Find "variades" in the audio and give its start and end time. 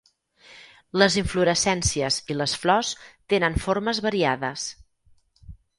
4.09-4.71